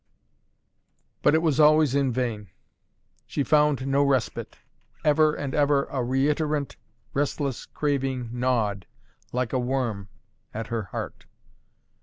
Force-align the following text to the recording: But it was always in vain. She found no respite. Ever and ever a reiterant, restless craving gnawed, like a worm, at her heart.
But 1.21 1.35
it 1.35 1.43
was 1.43 1.59
always 1.59 1.93
in 1.93 2.11
vain. 2.11 2.49
She 3.27 3.43
found 3.43 3.85
no 3.85 4.01
respite. 4.01 4.57
Ever 5.05 5.35
and 5.35 5.53
ever 5.53 5.83
a 5.91 6.03
reiterant, 6.03 6.75
restless 7.13 7.67
craving 7.67 8.31
gnawed, 8.33 8.87
like 9.31 9.53
a 9.53 9.59
worm, 9.59 10.09
at 10.55 10.69
her 10.69 10.85
heart. 10.85 11.27